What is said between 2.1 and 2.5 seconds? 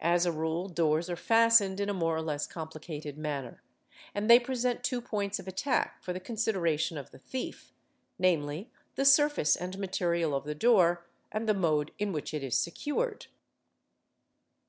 or less